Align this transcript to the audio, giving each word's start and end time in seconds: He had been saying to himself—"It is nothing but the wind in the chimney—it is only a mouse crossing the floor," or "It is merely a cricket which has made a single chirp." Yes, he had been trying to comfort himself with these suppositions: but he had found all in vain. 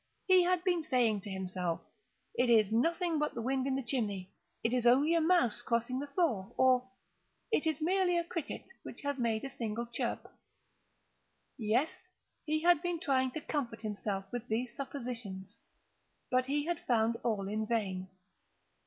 He 0.25 0.41
had 0.41 0.63
been 0.63 0.81
saying 0.81 1.21
to 1.21 1.29
himself—"It 1.29 2.49
is 2.49 2.71
nothing 2.73 3.19
but 3.19 3.35
the 3.35 3.41
wind 3.43 3.67
in 3.67 3.75
the 3.75 3.83
chimney—it 3.83 4.73
is 4.73 4.87
only 4.87 5.13
a 5.13 5.21
mouse 5.21 5.61
crossing 5.61 5.99
the 5.99 6.07
floor," 6.07 6.51
or 6.57 6.89
"It 7.51 7.67
is 7.67 7.79
merely 7.79 8.17
a 8.17 8.23
cricket 8.23 8.63
which 8.81 9.03
has 9.03 9.19
made 9.19 9.43
a 9.43 9.49
single 9.51 9.85
chirp." 9.85 10.27
Yes, 11.55 11.91
he 12.45 12.61
had 12.63 12.81
been 12.81 12.99
trying 12.99 13.29
to 13.33 13.41
comfort 13.41 13.81
himself 13.83 14.25
with 14.31 14.47
these 14.47 14.75
suppositions: 14.75 15.59
but 16.31 16.45
he 16.47 16.65
had 16.65 16.83
found 16.87 17.17
all 17.23 17.47
in 17.47 17.67
vain. 17.67 18.07